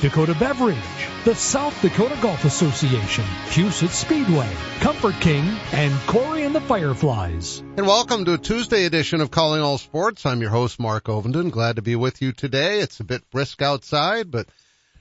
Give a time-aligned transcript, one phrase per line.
[0.00, 0.78] Dakota Beverage,
[1.26, 4.50] the South Dakota Golf Association, Huset Speedway,
[4.80, 7.58] Comfort King, and Corey and the Fireflies.
[7.58, 10.24] And welcome to a Tuesday edition of Calling All Sports.
[10.24, 11.50] I'm your host, Mark Ovenden.
[11.50, 12.80] Glad to be with you today.
[12.80, 14.48] It's a bit brisk outside, but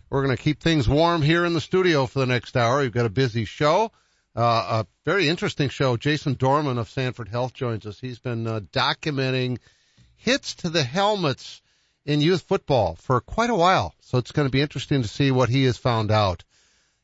[0.10, 2.82] we're going to keep things warm here in the studio for the next hour.
[2.82, 3.94] We've got a busy show.
[4.36, 5.96] Uh, a very interesting show.
[5.96, 8.02] Jason Dorman of Sanford Health joins us.
[8.02, 9.60] He's been uh, documenting
[10.18, 11.62] hits to the helmets
[12.10, 13.94] in youth football for quite a while.
[14.02, 16.44] So it's going to be interesting to see what he has found out.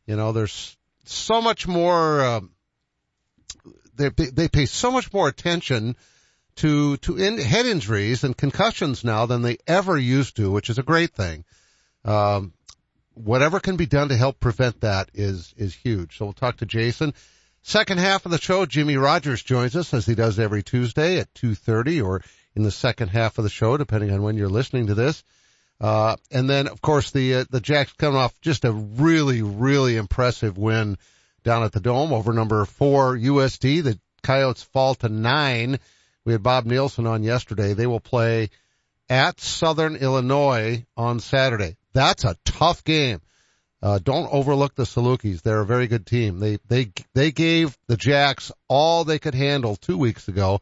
[0.08, 2.52] You know, there's so much more, um,
[3.96, 5.96] they, they pay so much more attention
[6.56, 10.80] to, to in, head injuries and concussions now than they ever used to, which is
[10.80, 11.46] a great thing.
[12.04, 12.54] Um,
[13.14, 16.18] whatever can be done to help prevent that is, is huge.
[16.18, 17.14] So we'll talk to Jason.
[17.62, 21.32] Second half of the show, Jimmy Rogers joins us as he does every Tuesday at
[21.36, 22.24] 2.30 or
[22.56, 25.24] in the second half of the show, depending on when you're listening to this.
[25.80, 29.98] Uh, and then of course the, uh, the Jacks coming off just a really, really
[29.98, 30.98] impressive win
[31.44, 33.84] down at the Dome over number four USD.
[33.84, 35.80] The Coyotes fall to nine.
[36.24, 37.74] We had Bob Nielsen on yesterday.
[37.74, 38.50] They will play
[39.10, 41.76] at Southern Illinois on Saturday.
[41.94, 43.22] That's a tough game.
[43.82, 45.42] Uh, don't overlook the Salukis.
[45.42, 46.40] They're a very good team.
[46.40, 50.62] They, they, they gave the Jacks all they could handle two weeks ago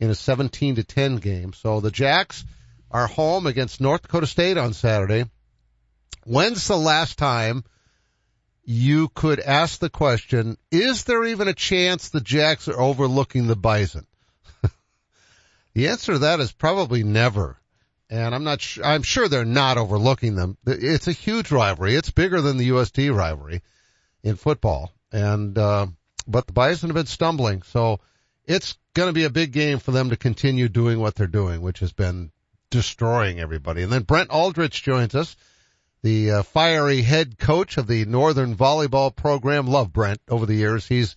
[0.00, 1.52] in a 17 to 10 game.
[1.52, 2.44] So the Jacks
[2.90, 5.24] are home against North Dakota State on Saturday.
[6.24, 7.64] When's the last time
[8.64, 13.56] you could ask the question, is there even a chance the Jacks are overlooking the
[13.56, 14.06] Bison?
[15.74, 17.58] the answer to that is probably never.
[18.08, 20.56] And I'm not sure, I'm sure they're not overlooking them.
[20.66, 21.94] It's a huge rivalry.
[21.94, 23.62] It's bigger than the USD rivalry
[24.22, 24.92] in football.
[25.12, 25.86] And, uh,
[26.26, 27.62] but the Bison have been stumbling.
[27.62, 28.00] So
[28.46, 31.60] it's going to be a big game for them to continue doing what they're doing,
[31.60, 32.30] which has been
[32.70, 33.82] destroying everybody.
[33.82, 35.36] And then Brent Aldrich joins us,
[36.02, 39.66] the uh, fiery head coach of the Northern Volleyball Program.
[39.66, 40.86] Love Brent over the years.
[40.86, 41.16] He's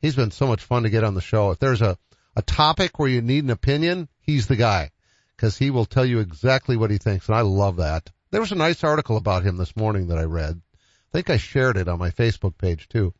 [0.00, 1.50] he's been so much fun to get on the show.
[1.50, 1.96] If there's a
[2.36, 4.90] a topic where you need an opinion, he's the guy
[5.36, 8.10] because he will tell you exactly what he thinks, and I love that.
[8.30, 10.60] There was a nice article about him this morning that I read.
[10.74, 13.14] I think I shared it on my Facebook page too.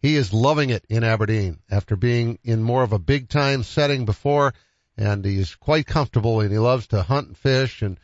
[0.00, 4.04] He is loving it in Aberdeen after being in more of a big time setting
[4.04, 4.54] before
[4.96, 7.98] and he's quite comfortable and he loves to hunt and fish and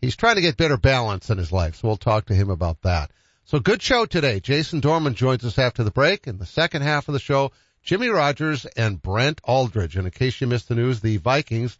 [0.00, 1.76] he's trying to get better balance in his life.
[1.76, 3.10] So we'll talk to him about that.
[3.44, 4.38] So good show today.
[4.38, 6.28] Jason Dorman joins us after the break.
[6.28, 7.50] In the second half of the show,
[7.82, 9.96] Jimmy Rogers and Brent Aldrich.
[9.96, 11.76] And in case you missed the news, the Vikings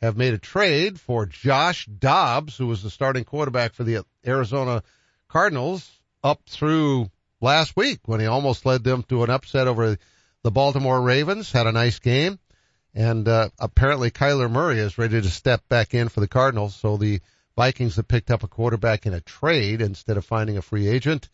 [0.00, 4.84] have made a trade for Josh Dobbs, who was the starting quarterback for the Arizona
[5.26, 5.90] Cardinals
[6.22, 9.96] up through last week when he almost led them to an upset over
[10.42, 12.38] the Baltimore Ravens, had a nice game.
[12.94, 16.74] And, uh, apparently Kyler Murray is ready to step back in for the Cardinals.
[16.74, 17.20] So the
[17.56, 21.28] Vikings have picked up a quarterback in a trade instead of finding a free agent.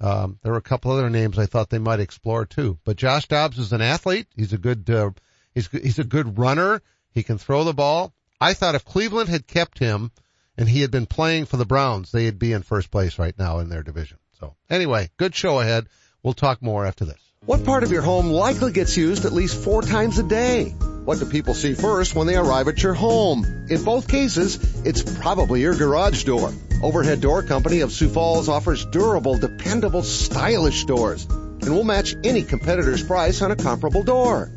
[0.00, 2.78] Um, there were a couple other names I thought they might explore too.
[2.84, 4.26] But Josh Dobbs is an athlete.
[4.36, 5.10] He's a good, uh,
[5.54, 6.82] he's, he's a good runner.
[7.10, 8.12] He can throw the ball.
[8.40, 10.10] I thought if Cleveland had kept him
[10.56, 13.60] and he had been playing for the Browns, they'd be in first place right now
[13.60, 14.18] in their division.
[14.42, 15.86] So anyway, good show ahead.
[16.24, 17.20] We'll talk more after this.
[17.46, 20.70] What part of your home likely gets used at least four times a day?
[21.04, 23.44] What do people see first when they arrive at your home?
[23.70, 26.52] In both cases, it's probably your garage door.
[26.82, 32.42] Overhead Door Company of Sioux Falls offers durable, dependable, stylish doors and will match any
[32.42, 34.50] competitor's price on a comparable door.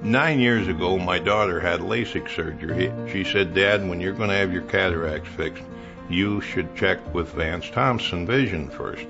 [0.03, 2.91] Nine years ago, my daughter had LASIK surgery.
[3.09, 5.63] She said, Dad, when you're going to have your cataracts fixed,
[6.09, 9.07] you should check with Vance Thompson Vision first.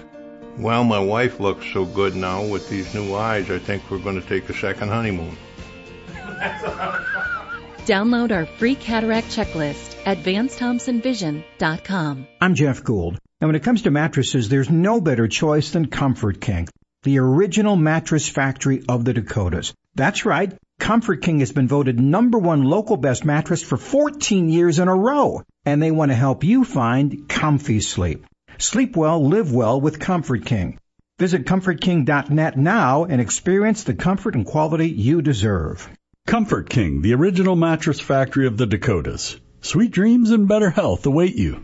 [0.58, 4.22] Well, my wife looks so good now with these new eyes, I think we're going
[4.22, 5.36] to take a second honeymoon.
[7.86, 12.28] Download our free cataract checklist at VanceThompsonVision.com.
[12.42, 16.42] I'm Jeff Gould, and when it comes to mattresses, there's no better choice than Comfort
[16.42, 16.68] King,
[17.04, 19.72] the original mattress factory of the Dakotas.
[19.94, 20.52] That's right.
[20.80, 24.96] Comfort King has been voted number one local best mattress for 14 years in a
[24.96, 28.26] row, and they want to help you find comfy sleep.
[28.58, 30.80] Sleep well, live well with Comfort King.
[31.20, 35.88] Visit ComfortKing.net now and experience the comfort and quality you deserve.
[36.26, 39.40] Comfort King, the original mattress factory of the Dakotas.
[39.62, 41.64] Sweet dreams and better health await you.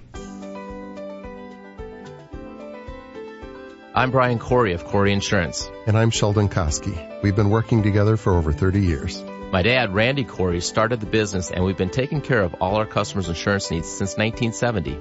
[3.95, 5.67] I'm Brian Corey of Corey Insurance.
[5.87, 7.23] And I'm Sheldon Koski.
[7.23, 9.23] We've been working together for over 30 years.
[9.51, 12.85] My dad, Randy Corey, started the business and we've been taking care of all our
[12.85, 14.93] customers' insurance needs since 1970.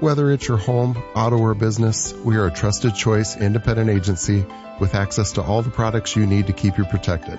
[0.00, 4.44] Whether it's your home, auto, or business, we are a trusted choice independent agency
[4.80, 7.38] with access to all the products you need to keep you protected.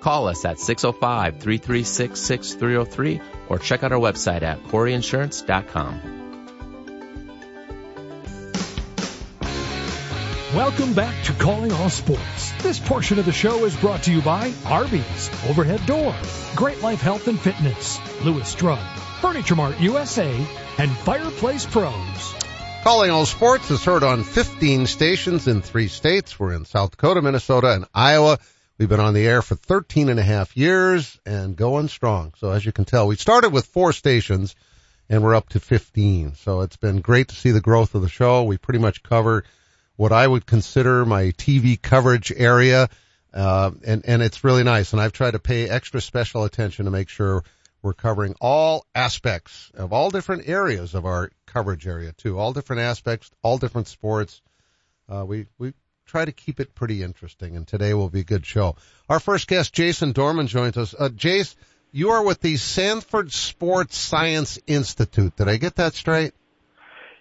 [0.00, 6.18] Call us at 605-336-6303 or check out our website at coreyinsurance.com.
[10.54, 12.50] Welcome back to Calling All Sports.
[12.62, 16.12] This portion of the show is brought to you by Arby's, Overhead Door,
[16.56, 18.84] Great Life Health and Fitness, Lewis Drug,
[19.20, 20.28] Furniture Mart USA,
[20.78, 22.34] and Fireplace Pros.
[22.82, 26.40] Calling All Sports is heard on 15 stations in three states.
[26.40, 28.38] We're in South Dakota, Minnesota, and Iowa.
[28.80, 32.32] We've been on the air for 13 and a half years and going strong.
[32.38, 34.56] So as you can tell, we started with four stations
[35.10, 36.34] and we're up to 15.
[36.36, 38.44] So it's been great to see the growth of the show.
[38.44, 39.44] We pretty much cover
[39.96, 42.88] what I would consider my TV coverage area.
[43.34, 44.94] Uh, and, and it's really nice.
[44.94, 47.44] And I've tried to pay extra special attention to make sure
[47.82, 52.38] we're covering all aspects of all different areas of our coverage area too.
[52.38, 54.40] All different aspects, all different sports.
[55.06, 55.74] Uh, we, we
[56.10, 58.74] try to keep it pretty interesting and today will be a good show.
[59.08, 60.92] Our first guest, Jason Dorman joins us.
[60.92, 61.54] Uh, Jace,
[61.92, 65.36] you are with the Sanford Sports Science Institute.
[65.36, 66.32] Did I get that straight?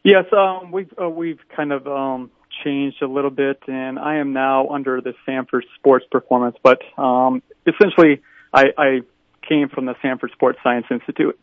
[0.04, 2.32] Yes, um, we've, uh, we've kind of, um,
[2.64, 7.44] changed a little bit and I am now under the Sanford Sports Performance, but, um,
[7.68, 8.22] essentially
[8.52, 9.02] I, I
[9.48, 11.40] came from the Sanford Sports Science Institute.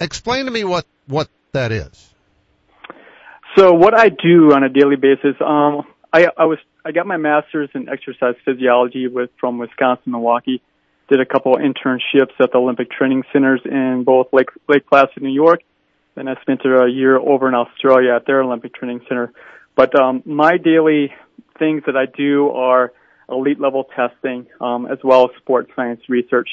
[0.00, 2.14] Explain to me what, what that is.
[3.56, 7.16] So what I do on a daily basis, um, I, I was, I got my
[7.16, 10.62] master's in exercise physiology with, from Wisconsin, Milwaukee.
[11.08, 15.28] Did a couple internships at the Olympic Training Centers in both Lake, Lake Placid, New
[15.28, 15.60] York.
[16.14, 19.32] Then I spent a year over in Australia at their Olympic Training Center.
[19.74, 21.12] But, um, my daily
[21.58, 22.92] things that I do are
[23.28, 26.48] elite level testing, um, as well as sports science research.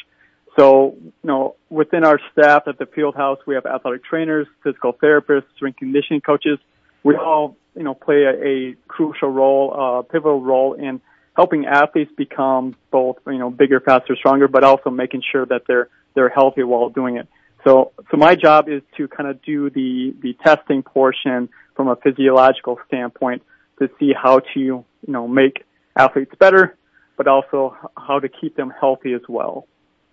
[0.59, 4.93] So, you know, within our staff at the field house, we have athletic trainers, physical
[4.93, 6.57] therapists, strength conditioning coaches.
[7.03, 11.01] We all, you know, play a, a crucial role, uh, pivotal role in
[11.35, 15.89] helping athletes become both, you know, bigger, faster, stronger, but also making sure that they're,
[16.15, 17.27] they're healthy while doing it.
[17.63, 21.95] So, so my job is to kind of do the, the testing portion from a
[21.95, 23.43] physiological standpoint
[23.79, 25.63] to see how to, you know, make
[25.95, 26.75] athletes better,
[27.17, 29.67] but also how to keep them healthy as well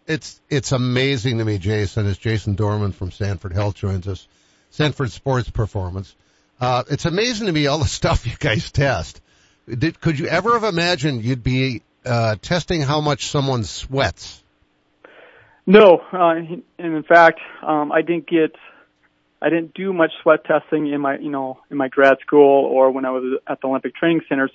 [0.06, 4.26] it's it's amazing to me, Jason, as Jason Dorman from Sanford Health joins us,
[4.70, 6.14] Sanford Sports Performance.
[6.60, 9.20] Uh, it's amazing to me all the stuff you guys test.
[9.66, 14.42] Did, could you ever have imagined you'd be uh, testing how much someone sweats?
[15.66, 18.54] No, uh, and in fact, um, I didn't get,
[19.40, 22.90] I didn't do much sweat testing in my, you know, in my grad school or
[22.90, 24.50] when I was at the Olympic Training Centers.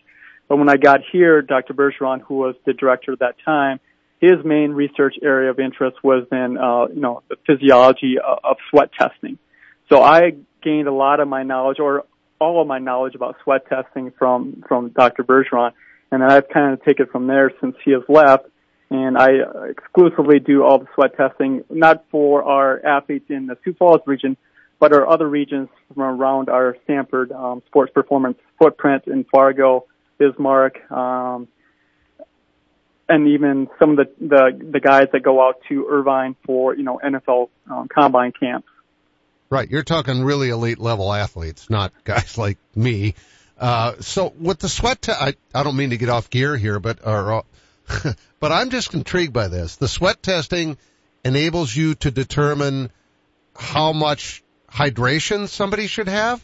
[0.48, 1.74] But when I got here, Dr.
[1.74, 3.80] Bergeron, who was the director at that time,
[4.20, 8.58] his main research area of interest was in, uh, you know, the physiology of, of
[8.70, 9.40] sweat testing.
[9.90, 12.06] So I gained a lot of my knowledge, or
[12.40, 15.24] all of my knowledge about sweat testing from from Dr.
[15.24, 15.72] Bergeron,
[16.12, 18.46] and I've kind of taken from there since he has left.
[18.92, 19.30] And I
[19.70, 24.36] exclusively do all the sweat testing, not for our athletes in the Sioux Falls region,
[24.80, 29.86] but our other regions from around our Sanford um, sports performance footprint in Fargo,
[30.18, 31.48] Bismarck, um,
[33.08, 36.84] and even some of the, the, the guys that go out to Irvine for, you
[36.84, 38.68] know, NFL um, combine camps.
[39.50, 39.70] Right.
[39.70, 43.16] You're talking really elite level athletes, not guys like me.
[43.60, 46.80] Uh, so with the sweat test, I, I don't mean to get off gear here,
[46.80, 49.76] but, or, uh, but I'm just intrigued by this.
[49.76, 50.78] The sweat testing
[51.26, 52.92] enables you to determine
[53.56, 56.44] how much hydration somebody should have?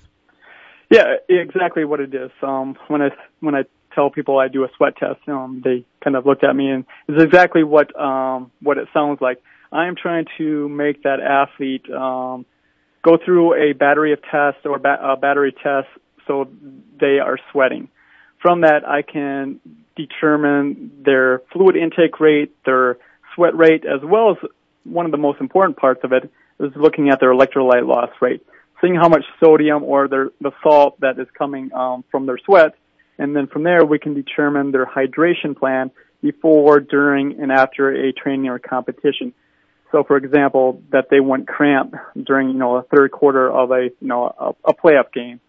[0.89, 2.31] Yeah, exactly what it is.
[2.41, 3.09] Um, when I,
[3.39, 6.55] when I tell people I do a sweat test, um, they kind of looked at
[6.55, 9.41] me and it's exactly what, um, what it sounds like.
[9.71, 12.45] I am trying to make that athlete, um,
[13.05, 15.87] go through a battery of tests or ba- a battery test
[16.25, 16.49] so
[16.99, 17.87] they are sweating.
[18.41, 19.59] From that, I can
[19.95, 22.97] determine their fluid intake rate, their
[23.33, 24.37] sweat rate, as well as
[24.83, 28.41] one of the most important parts of it is looking at their electrolyte loss rate,
[28.81, 32.75] seeing how much sodium or their, the salt that is coming um, from their sweat,
[33.17, 38.11] and then from there we can determine their hydration plan before, during, and after a
[38.11, 39.33] training or competition.
[39.95, 43.83] So, for example, that they won't cramp during you know a third quarter of a
[44.01, 45.39] you know a, a playoff game.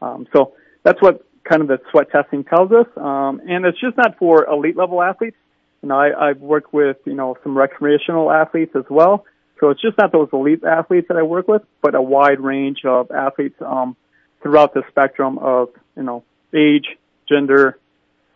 [0.00, 0.52] Um, so
[0.84, 4.46] that's what kind of the sweat testing tells us, um, and it's just not for
[4.46, 5.36] elite level athletes.
[5.82, 9.24] You know, I, I've worked with you know some recreational athletes as well.
[9.58, 12.84] So it's just not those elite athletes that I work with, but a wide range
[12.84, 13.96] of athletes um,
[14.40, 16.22] throughout the spectrum of you know
[16.54, 16.86] age,
[17.28, 17.76] gender,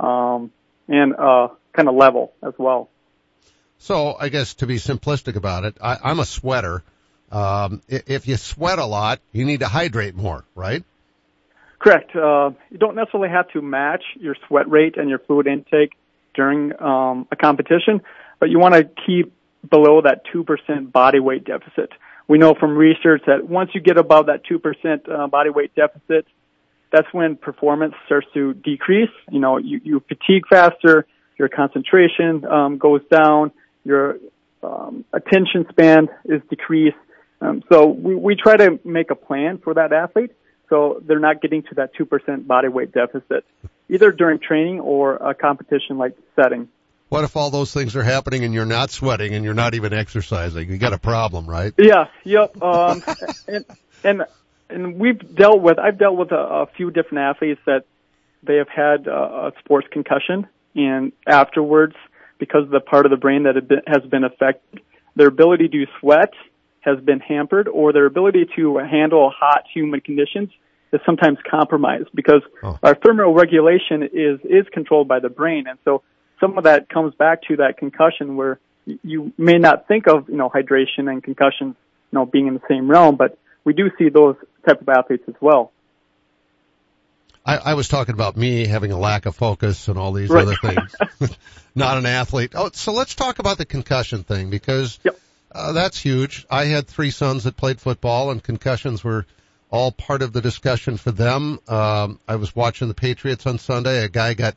[0.00, 0.50] um,
[0.89, 2.89] and uh, kind of level as well.
[3.81, 6.83] So I guess to be simplistic about it, I, I'm a sweater.
[7.33, 10.85] Um, if you sweat a lot, you need to hydrate more, right?
[11.79, 12.15] Correct.
[12.15, 15.93] Uh, you don't necessarily have to match your sweat rate and your fluid intake
[16.35, 18.03] during um, a competition,
[18.39, 19.33] but you want to keep
[19.69, 21.91] below that 2% body weight deficit.
[22.29, 26.27] We know from research that once you get above that 2% uh, body weight deficit,
[26.93, 29.11] that's when performance starts to decrease.
[29.31, 31.07] You know, you, you fatigue faster,
[31.39, 33.53] your concentration um, goes down,
[33.85, 34.19] your
[34.63, 36.97] um, attention span is decreased.
[37.41, 40.33] Um, so we, we try to make a plan for that athlete
[40.71, 43.45] so they're not getting to that 2% body weight deficit,
[43.89, 46.69] either during training or a competition like setting.
[47.09, 49.93] What if all those things are happening and you're not sweating and you're not even
[49.93, 50.71] exercising?
[50.71, 51.75] You got a problem, right?
[51.77, 52.63] Yeah, yep.
[52.63, 53.03] Um,
[53.49, 53.65] and,
[54.05, 54.25] and,
[54.71, 57.85] and we've dealt with, I've dealt with a, a few different athletes that
[58.45, 60.47] they have had a, a sports concussion
[60.77, 61.97] and afterwards,
[62.40, 63.54] because of the part of the brain that
[63.87, 64.80] has been affected,
[65.14, 66.32] their ability to sweat
[66.80, 70.49] has been hampered or their ability to handle hot humid conditions
[70.92, 72.78] is sometimes compromised because oh.
[72.82, 75.66] our thermoregulation is, is controlled by the brain.
[75.68, 76.02] And so
[76.40, 80.37] some of that comes back to that concussion where you may not think of, you
[80.37, 81.76] know, hydration and concussions,
[82.11, 85.25] you know, being in the same realm, but we do see those type of athletes
[85.28, 85.70] as well.
[87.44, 90.47] I, I was talking about me having a lack of focus and all these right.
[90.47, 91.37] other things.
[91.75, 92.52] not an athlete.
[92.54, 95.18] Oh, so let's talk about the concussion thing because yep.
[95.52, 96.47] uh, that's huge.
[96.50, 99.26] I had three sons that played football and concussions were
[99.70, 101.61] all part of the discussion for them.
[101.68, 104.04] Um, I was watching the Patriots on Sunday.
[104.04, 104.56] A guy got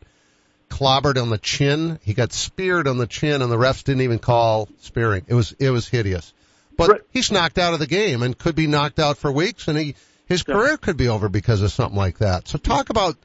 [0.69, 1.99] clobbered on the chin.
[2.03, 5.23] He got speared on the chin, and the refs didn't even call spearing.
[5.27, 6.33] It was it was hideous.
[6.75, 7.01] But right.
[7.11, 9.95] he's knocked out of the game and could be knocked out for weeks, and he
[10.25, 12.47] his career could be over because of something like that.
[12.47, 13.17] So talk about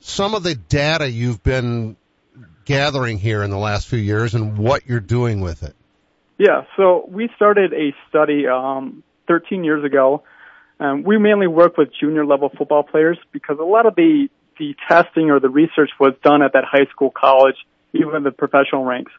[0.00, 1.96] some of the data you've been
[2.64, 5.74] gathering here in the last few years and what you're doing with it.
[6.38, 10.22] Yeah, so we started a study um, 13 years ago.
[10.78, 14.28] Um, we mainly work with junior level football players because a lot of the
[14.58, 17.56] the testing or the research was done at that high school, college,
[17.92, 19.12] even the professional ranks.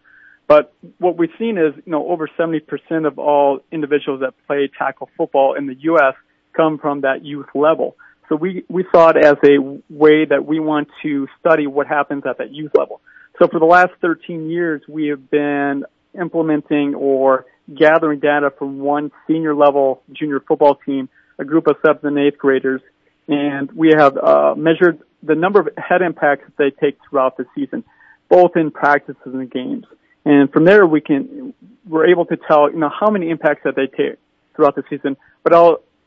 [0.47, 5.09] But what we've seen is, you know, over 70% of all individuals that play tackle
[5.17, 6.15] football in the U.S.
[6.57, 7.95] come from that youth level.
[8.29, 9.59] So we, we saw it as a
[9.89, 12.99] way that we want to study what happens at that youth level.
[13.39, 15.85] So for the last 13 years, we have been
[16.19, 22.03] implementing or gathering data from one senior level junior football team, a group of seventh
[22.03, 22.81] and eighth graders,
[23.27, 27.45] and we have uh, measured the number of head impacts that they take throughout the
[27.55, 27.83] season,
[28.29, 29.85] both in practices and games.
[30.25, 31.53] And from there, we can
[31.87, 34.17] we're able to tell you know how many impacts that they take
[34.55, 35.53] throughout the season, but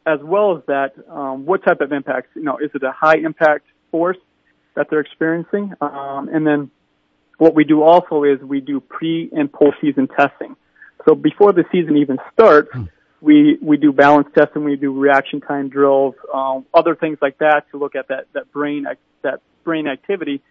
[0.06, 2.28] as well as that, um, what type of impacts.
[2.34, 4.18] You know, is it a high impact force
[4.74, 5.72] that they're experiencing?
[5.80, 6.70] Um, and then
[7.38, 10.56] what we do also is we do pre and post season testing.
[11.06, 12.84] So before the season even starts, hmm
[13.20, 17.64] we we do balance testing, we do reaction time drills, um, other things like that
[17.70, 18.86] to look at that that brain
[19.22, 20.42] that brain activity,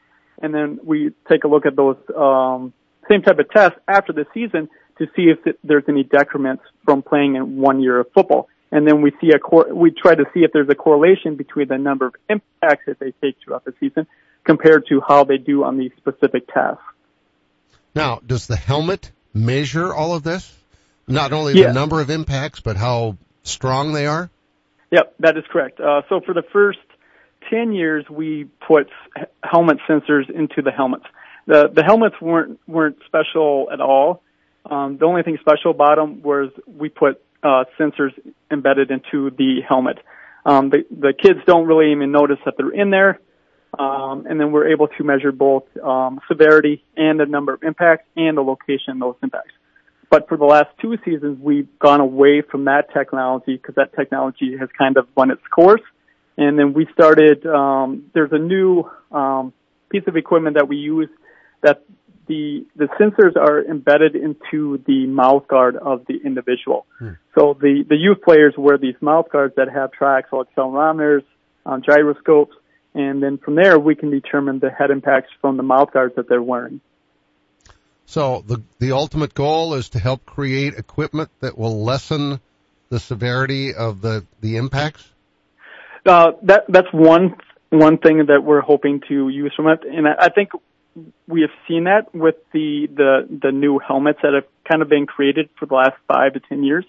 [0.41, 2.73] and then we take a look at those um,
[3.09, 7.35] same type of tests after the season to see if there's any decrements from playing
[7.35, 8.47] in one year of football.
[8.71, 11.67] And then we see a cor- we try to see if there's a correlation between
[11.67, 14.05] the number of impacts that they take throughout the season
[14.43, 16.81] compared to how they do on these specific tests.
[17.95, 20.55] Now, does the helmet measure all of this?
[21.07, 21.67] Not only yeah.
[21.67, 24.29] the number of impacts, but how strong they are?
[24.91, 25.79] Yep, that is correct.
[25.79, 26.79] Uh, so for the first
[27.49, 28.89] 10 years, we put
[29.43, 31.05] helmet sensors into the helmets.
[31.47, 34.21] The, the helmets weren't, weren't special at all.
[34.69, 38.11] Um, the only thing special about them was we put, uh, sensors
[38.51, 39.97] embedded into the helmet.
[40.45, 43.19] Um, the, the kids don't really even notice that they're in there.
[43.77, 48.07] Um, and then we're able to measure both, um, severity and the number of impacts
[48.15, 49.51] and the location of those impacts.
[50.09, 54.57] But for the last two seasons, we've gone away from that technology because that technology
[54.57, 55.83] has kind of run its course.
[56.35, 59.53] And then we started, um, there's a new, um,
[59.89, 61.09] piece of equipment that we use
[61.61, 61.83] that
[62.29, 66.85] the, the sensors are embedded into the mouth guard of the individual.
[66.99, 67.13] Hmm.
[67.35, 71.23] So the, the youth players wear these mouth guards that have tracks accelerometers,
[71.65, 72.55] um, gyroscopes,
[72.93, 76.29] and then from there we can determine the head impacts from the mouth guards that
[76.29, 76.81] they're wearing.
[78.05, 82.39] So the the ultimate goal is to help create equipment that will lessen
[82.89, 85.07] the severity of the the impacts.
[86.05, 87.35] Uh, that that's one
[87.69, 90.49] one thing that we're hoping to use from it, and I, I think
[91.27, 95.05] we have seen that with the the the new helmets that have kind of been
[95.05, 96.85] created for the last five to ten years.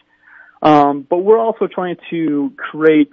[0.62, 3.12] Um, but we're also trying to create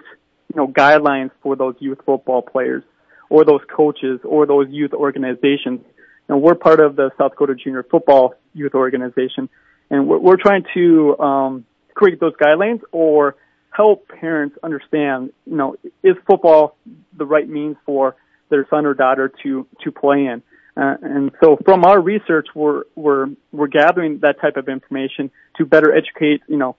[0.52, 2.82] you know guidelines for those youth football players
[3.30, 5.80] or those coaches or those youth organizations
[6.28, 9.48] and we're part of the South Dakota Junior Football Youth Organization,
[9.90, 11.64] and we're, we're trying to um,
[11.94, 13.36] create those guidelines or
[13.70, 16.76] help parents understand, you know, is football
[17.16, 18.16] the right means for
[18.50, 20.42] their son or daughter to to play in?
[20.78, 25.66] Uh, and so, from our research, we're we're we're gathering that type of information to
[25.66, 26.76] better educate, you know,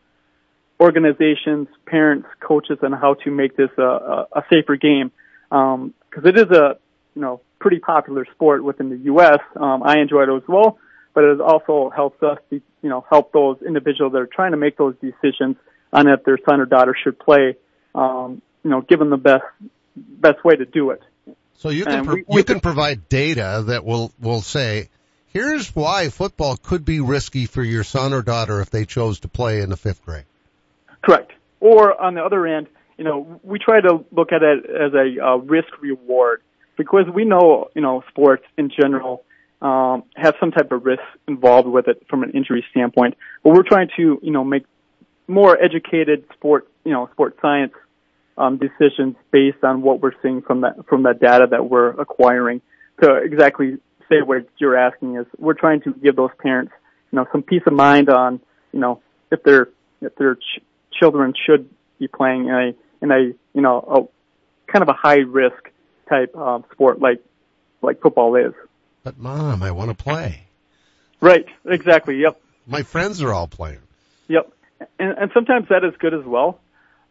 [0.80, 5.12] organizations, parents, coaches, on how to make this a, a, a safer game.
[5.52, 6.78] Um, it is a,
[7.14, 9.40] you know, pretty popular sport within the U.S.
[9.58, 10.78] Um, I enjoy it as well,
[11.14, 14.58] but it also helps us, be, you know, help those individuals that are trying to
[14.58, 15.58] make those decisions
[15.92, 17.58] on if their son or daughter should play,
[17.96, 19.44] um, you know, give them the best
[19.96, 21.02] best way to do it.
[21.60, 24.90] So you can pro- we, we you can provide data that will will say,
[25.28, 29.28] here's why football could be risky for your son or daughter if they chose to
[29.28, 30.24] play in the fifth grade.
[31.02, 31.34] Correct.
[31.60, 32.68] Or on the other end,
[32.98, 36.42] you know, we try to look at it as a uh, risk reward
[36.78, 39.26] because we know, you know, sports in general
[39.62, 43.18] um, have some type of risk involved with it from an injury standpoint.
[43.44, 44.64] But we're trying to, you know, make
[45.28, 47.74] more educated sport, you know, sport science
[48.40, 52.62] um, decisions based on what we're seeing from that from that data that we're acquiring.
[53.02, 53.78] To exactly
[54.10, 56.72] say what you're asking is, we're trying to give those parents,
[57.12, 58.42] you know, some peace of mind on,
[58.74, 59.70] you know, if their
[60.02, 63.20] if their ch- children should be playing in a in a
[63.54, 64.10] you know
[64.68, 65.70] a kind of a high risk
[66.08, 67.22] type um, sport like
[67.82, 68.54] like football is.
[69.04, 70.46] But mom, I want to play.
[71.22, 71.46] Right.
[71.66, 72.22] Exactly.
[72.22, 72.42] Yep.
[72.68, 73.80] My friends are all playing.
[74.28, 74.52] Yep.
[74.98, 76.60] And, and sometimes that is good as well.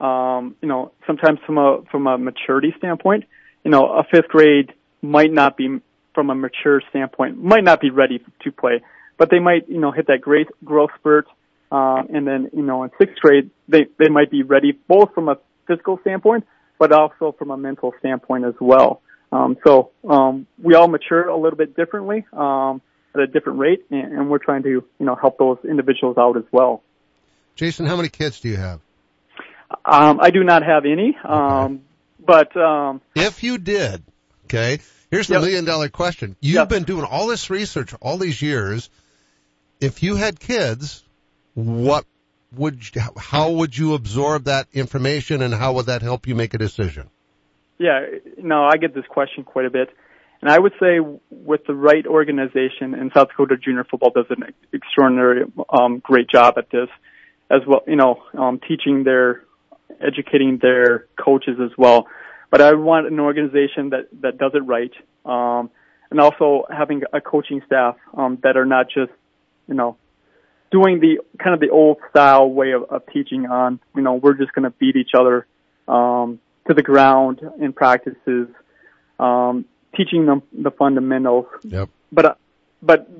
[0.01, 3.25] Um, you know, sometimes from a from a maturity standpoint,
[3.65, 5.81] you know, a fifth grade might not be
[6.15, 8.83] from a mature standpoint might not be ready to play,
[9.17, 11.27] but they might you know hit that great growth spurt,
[11.73, 15.29] uh, and then you know in sixth grade they they might be ready both from
[15.29, 16.45] a physical standpoint
[16.79, 19.03] but also from a mental standpoint as well.
[19.31, 22.81] Um, so um, we all mature a little bit differently um,
[23.15, 26.37] at a different rate, and, and we're trying to you know help those individuals out
[26.37, 26.83] as well.
[27.57, 28.81] Jason, how many kids do you have?
[29.85, 31.83] Um, I do not have any, um,
[32.25, 34.03] but um, if you did,
[34.45, 34.79] okay,
[35.11, 35.43] here's the yep.
[35.43, 36.69] million dollar question: You've yep.
[36.69, 38.89] been doing all this research all these years.
[39.81, 41.05] If you had kids,
[41.55, 42.05] what
[42.57, 46.55] would you, how would you absorb that information and how would that help you make
[46.55, 47.11] a decision?
[47.79, 48.01] Yeah,
[48.39, 49.91] no, I get this question quite a bit.
[50.41, 51.01] And I would say
[51.31, 56.55] with the right organization, and South Dakota Junior Football does an extraordinary, um, great job
[56.59, 56.89] at this
[57.51, 59.43] as well, you know, um, teaching their,
[60.01, 62.07] educating their coaches as well.
[62.51, 64.93] But I want an organization that, that does it right,
[65.25, 65.71] um,
[66.11, 69.13] and also having a coaching staff, um, that are not just,
[69.67, 69.97] you know,
[70.71, 74.35] doing the kind of the old style way of, of teaching on, you know, we're
[74.35, 75.47] just going to beat each other
[75.87, 78.49] um, to the ground in practices,
[79.19, 79.65] um,
[79.97, 81.47] teaching them the fundamentals.
[81.65, 81.89] Yep.
[82.13, 82.35] But uh,
[82.83, 83.11] but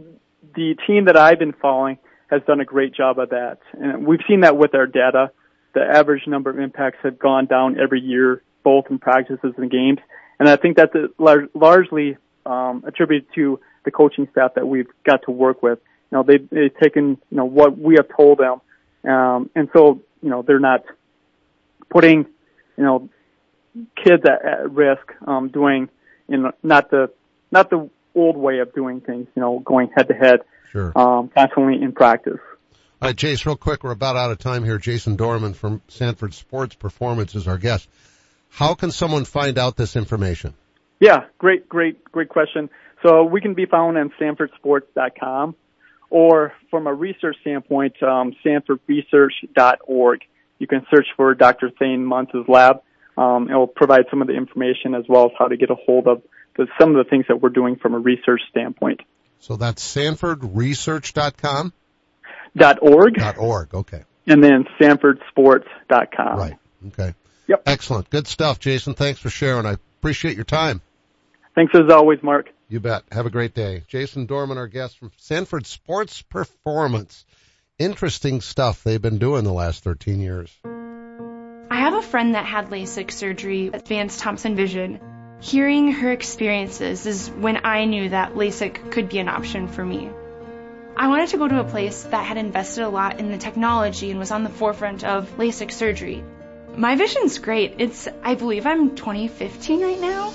[0.55, 1.99] the team that I've been following
[2.31, 5.31] has done a great job of that, and we've seen that with our data.
[5.79, 9.99] The average number of impacts have gone down every year, both in practices and games,
[10.39, 15.23] and I think that's lar- largely um, attributed to the coaching staff that we've got
[15.25, 15.79] to work with
[16.11, 18.61] you know, they, they've taken, you know, what we have told them.
[19.11, 20.85] Um, and so, you know, they're not
[21.91, 22.27] putting,
[22.77, 23.09] you know,
[24.03, 25.89] kids at, at risk, um, doing,
[26.29, 27.11] you know, not the,
[27.51, 30.41] not the old way of doing things, you know, going head to head,
[30.97, 32.41] um, constantly in practice.
[33.01, 34.77] All right, Jace, real quick, we're about out of time here.
[34.79, 37.89] Jason Dorman from Sanford Sports Performance is our guest.
[38.49, 40.55] How can someone find out this information?
[40.99, 42.71] Yeah, great, great, great question.
[43.05, 45.55] So we can be found on SanfordSports.com,
[46.11, 50.21] or from a research standpoint, um, SanfordResearch.org.
[50.59, 51.71] You can search for Dr.
[51.71, 52.83] Thayne Munce's lab.
[53.17, 55.77] Um, it will provide some of the information as well as how to get a
[55.77, 56.23] hold of
[56.57, 59.03] the, some of the things that we're doing from a research standpoint.
[59.39, 61.73] So that's SanfordResearch.com?
[62.57, 63.15] Dot org.
[63.15, 64.05] Dot org, okay.
[64.27, 66.39] And then SanfordSports.com.
[66.39, 66.57] Right,
[66.89, 67.15] okay.
[67.47, 67.63] Yep.
[67.67, 68.11] Excellent.
[68.11, 68.95] Good stuff, Jason.
[68.95, 69.65] Thanks for sharing.
[69.65, 70.83] I appreciate your time.
[71.55, 72.51] Thanks as always, Mark.
[72.69, 73.05] You bet.
[73.11, 73.83] Have a great day.
[73.89, 77.25] Jason Dorman, our guest from Sanford Sports Performance.
[77.79, 80.55] Interesting stuff they've been doing the last 13 years.
[81.71, 85.01] I have a friend that had LASIK surgery at Vance Thompson Vision.
[85.41, 90.11] Hearing her experiences is when I knew that LASIK could be an option for me.
[91.01, 94.11] I wanted to go to a place that had invested a lot in the technology
[94.11, 96.25] and was on the forefront of LASIK surgery.
[96.75, 97.77] My vision's great.
[97.79, 100.31] It's, I believe I'm 2015 right now.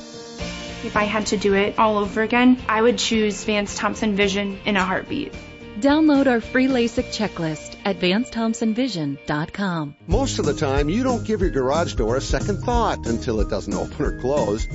[0.85, 4.57] If I had to do it all over again, I would choose Vance Thompson Vision
[4.63, 5.33] in a heartbeat.
[5.79, 9.95] Download our free LASIK checklist at VanceThompsonVision.com.
[10.05, 13.49] Most of the time, you don't give your garage door a second thought until it
[13.49, 14.67] doesn't open or close.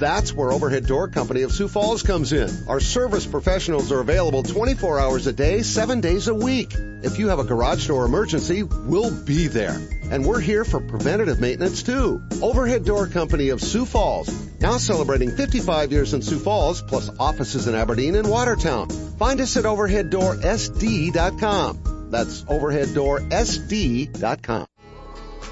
[0.00, 2.48] That's where Overhead Door Company of Sioux Falls comes in.
[2.68, 6.74] Our service professionals are available 24 hours a day, 7 days a week.
[7.06, 9.80] If you have a garage door emergency, we'll be there.
[10.10, 12.20] And we're here for preventative maintenance too.
[12.42, 14.28] Overhead Door Company of Sioux Falls.
[14.60, 18.88] Now celebrating 55 years in Sioux Falls, plus offices in Aberdeen and Watertown.
[18.88, 22.08] Find us at overheaddoorsd.com.
[22.10, 24.66] That's overheaddoorsd.com.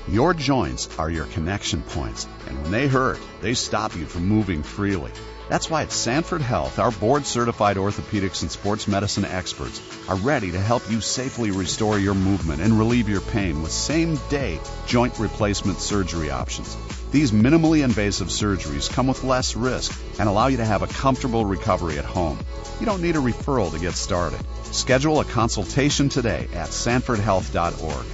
[0.08, 4.64] Your joints are your connection points, and when they hurt, they stop you from moving
[4.64, 5.12] freely.
[5.48, 10.50] That's why at Sanford Health, our board certified orthopedics and sports medicine experts are ready
[10.52, 15.18] to help you safely restore your movement and relieve your pain with same day joint
[15.18, 16.74] replacement surgery options.
[17.10, 21.44] These minimally invasive surgeries come with less risk and allow you to have a comfortable
[21.44, 22.38] recovery at home.
[22.80, 24.40] You don't need a referral to get started.
[24.64, 28.06] Schedule a consultation today at sanfordhealth.org.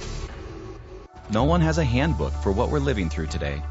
[1.31, 3.63] No one has a handbook for what we're living through today,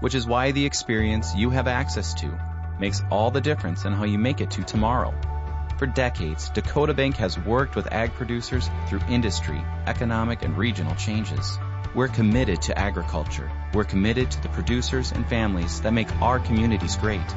[0.00, 2.51] which is why the experience you have access to
[2.82, 5.14] makes all the difference in how you make it to tomorrow.
[5.78, 11.58] For decades, Dakota Bank has worked with ag producers through industry, economic, and regional changes.
[11.94, 13.48] We're committed to agriculture.
[13.72, 17.28] We're committed to the producers and families that make our communities great.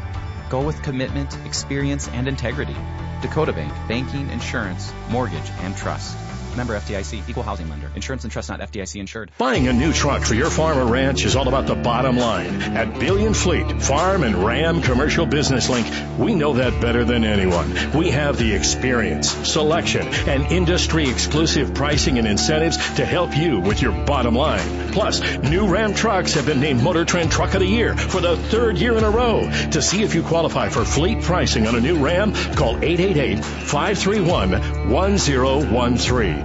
[0.49, 2.75] Go with commitment, experience, and integrity.
[3.21, 6.17] Dakota Bank, banking, insurance, mortgage, and trust.
[6.55, 7.91] Member FDIC, equal housing lender.
[7.95, 9.31] Insurance and trust not FDIC insured.
[9.37, 12.61] Buying a new truck for your farm or ranch is all about the bottom line.
[12.61, 15.87] At Billion Fleet, Farm and Ram Commercial Business Link,
[16.17, 17.91] we know that better than anyone.
[17.93, 23.81] We have the experience, selection, and industry exclusive pricing and incentives to help you with
[23.81, 24.93] your bottom line.
[24.93, 28.37] Plus, new Ram trucks have been named Motor Trend Truck of the Year for the
[28.37, 29.41] third year in a row.
[29.71, 34.89] To see if you qualify for fleet pricing on a new Ram, call 888 531
[34.89, 36.44] 1013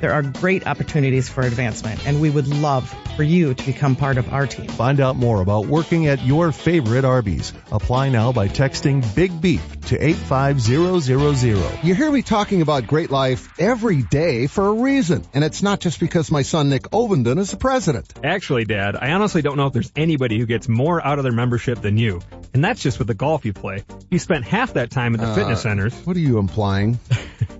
[0.00, 4.16] There are great opportunities for advancement, and we would love for you to become part
[4.16, 4.66] of our team.
[4.68, 7.52] Find out more about working at your favorite Arby's.
[7.70, 11.86] Apply now by texting Big Beef to 85000.
[11.86, 15.80] You hear me talking about great life every day for a reason, and it's not
[15.80, 18.10] just because my son Nick Ovenden is the president.
[18.24, 21.32] Actually, Dad, I honestly don't know if there's anybody who gets more out of their
[21.32, 22.20] membership than you.
[22.54, 23.84] And that's just with the golf you play.
[24.10, 25.94] You spent half that time at the Uh, fitness centers.
[26.06, 26.98] What are you implying?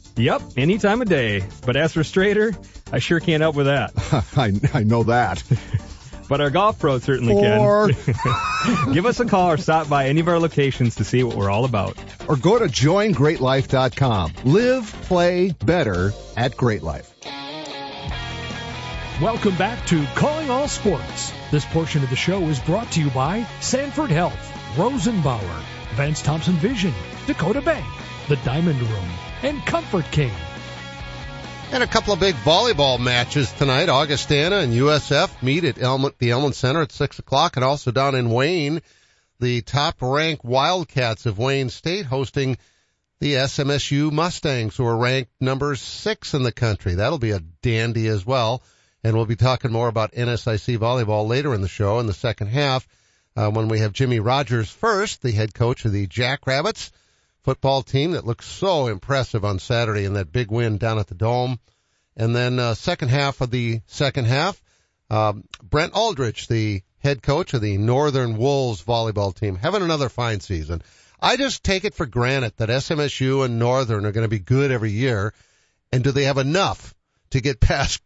[0.17, 1.43] Yep, any time of day.
[1.65, 2.53] But as for straighter,
[2.91, 3.93] I sure can't help with that.
[4.37, 5.43] I, I know that.
[6.27, 7.89] But our golf pro certainly Four.
[7.89, 8.93] can.
[8.93, 11.49] Give us a call or stop by any of our locations to see what we're
[11.49, 11.97] all about.
[12.27, 14.33] Or go to joingreatlife.com.
[14.45, 17.13] Live, play better at Great Life.
[19.21, 21.31] Welcome back to Calling All Sports.
[21.51, 24.33] This portion of the show is brought to you by Sanford Health,
[24.75, 25.61] Rosenbauer,
[25.95, 26.93] Vance Thompson Vision,
[27.27, 27.85] Dakota Bank,
[28.29, 29.09] The Diamond Room,
[29.43, 30.33] and Comfort King.
[31.71, 33.89] And a couple of big volleyball matches tonight.
[33.89, 38.29] Augustana and USF meet at the Elmen Center at 6 o'clock and also down in
[38.29, 38.81] Wayne.
[39.39, 42.57] The top ranked Wildcats of Wayne State hosting
[43.19, 46.95] the SMSU Mustangs who are ranked number six in the country.
[46.95, 48.61] That'll be a dandy as well.
[49.03, 52.47] And we'll be talking more about NSIC volleyball later in the show in the second
[52.47, 52.87] half
[53.35, 56.91] uh, when we have Jimmy Rogers first, the head coach of the Jackrabbits
[57.43, 61.15] football team that looked so impressive on Saturday in that big win down at the
[61.15, 61.59] Dome.
[62.15, 64.61] And then uh, second half of the second half,
[65.09, 70.39] um, Brent Aldrich, the head coach of the Northern Wolves volleyball team, having another fine
[70.39, 70.81] season.
[71.19, 74.71] I just take it for granted that SMSU and Northern are going to be good
[74.71, 75.33] every year.
[75.91, 76.93] And do they have enough
[77.31, 78.01] to get past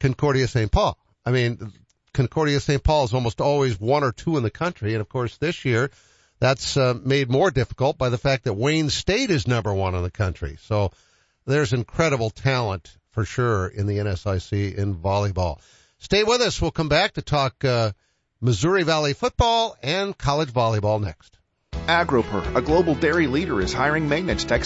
[0.00, 0.70] Concordia St.
[0.70, 0.98] Paul?
[1.26, 1.72] I mean,
[2.12, 2.82] Concordia St.
[2.82, 4.94] Paul is almost always one or two in the country.
[4.94, 5.90] And of course this year,
[6.44, 10.02] that's uh, made more difficult by the fact that Wayne State is number one in
[10.02, 10.58] the country.
[10.60, 10.92] So
[11.46, 15.58] there's incredible talent for sure in the NSIC in volleyball.
[15.98, 16.60] Stay with us.
[16.60, 17.92] We'll come back to talk uh,
[18.42, 21.38] Missouri Valley football and college volleyball next.
[21.86, 24.62] Agropur, a global dairy leader, is hiring maintenance techs